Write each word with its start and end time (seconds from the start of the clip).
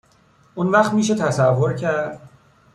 اونوقت 0.55 0.93
میشه 0.93 1.15
تصور 1.15 1.73
کرد 1.73 2.29